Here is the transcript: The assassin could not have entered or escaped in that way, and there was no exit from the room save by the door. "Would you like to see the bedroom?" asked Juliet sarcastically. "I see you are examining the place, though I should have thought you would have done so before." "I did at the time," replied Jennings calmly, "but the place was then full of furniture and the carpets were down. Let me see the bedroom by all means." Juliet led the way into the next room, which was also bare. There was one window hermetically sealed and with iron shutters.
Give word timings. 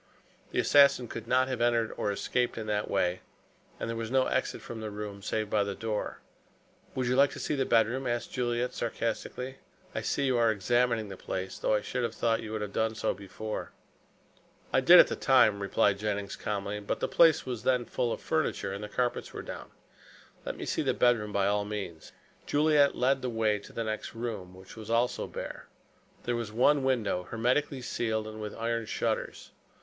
The 0.49 0.57
assassin 0.57 1.07
could 1.07 1.27
not 1.27 1.47
have 1.47 1.61
entered 1.61 1.93
or 1.95 2.11
escaped 2.11 2.57
in 2.57 2.65
that 2.65 2.89
way, 2.89 3.19
and 3.79 3.87
there 3.87 3.95
was 3.95 4.09
no 4.09 4.25
exit 4.25 4.59
from 4.59 4.81
the 4.81 4.89
room 4.89 5.21
save 5.21 5.47
by 5.47 5.63
the 5.63 5.75
door. 5.75 6.21
"Would 6.95 7.05
you 7.05 7.15
like 7.15 7.29
to 7.33 7.39
see 7.39 7.53
the 7.53 7.67
bedroom?" 7.67 8.07
asked 8.07 8.31
Juliet 8.31 8.73
sarcastically. 8.73 9.57
"I 9.93 10.01
see 10.01 10.25
you 10.25 10.39
are 10.39 10.51
examining 10.51 11.09
the 11.09 11.17
place, 11.17 11.59
though 11.59 11.75
I 11.75 11.81
should 11.83 12.01
have 12.01 12.15
thought 12.15 12.41
you 12.41 12.51
would 12.51 12.63
have 12.63 12.73
done 12.73 12.95
so 12.95 13.13
before." 13.13 13.73
"I 14.73 14.81
did 14.81 14.99
at 14.99 15.05
the 15.05 15.15
time," 15.15 15.59
replied 15.61 15.99
Jennings 15.99 16.35
calmly, 16.35 16.79
"but 16.79 16.99
the 16.99 17.07
place 17.07 17.45
was 17.45 17.61
then 17.61 17.85
full 17.85 18.11
of 18.11 18.19
furniture 18.21 18.73
and 18.73 18.83
the 18.83 18.89
carpets 18.89 19.33
were 19.33 19.43
down. 19.43 19.69
Let 20.47 20.57
me 20.57 20.65
see 20.65 20.81
the 20.81 20.95
bedroom 20.95 21.31
by 21.31 21.45
all 21.45 21.63
means." 21.63 22.11
Juliet 22.47 22.95
led 22.95 23.21
the 23.21 23.29
way 23.29 23.57
into 23.57 23.71
the 23.71 23.83
next 23.83 24.15
room, 24.15 24.55
which 24.55 24.75
was 24.75 24.89
also 24.89 25.27
bare. 25.27 25.67
There 26.23 26.35
was 26.35 26.51
one 26.51 26.83
window 26.83 27.25
hermetically 27.29 27.83
sealed 27.83 28.25
and 28.27 28.41
with 28.41 28.55
iron 28.57 28.87
shutters. 28.87 29.51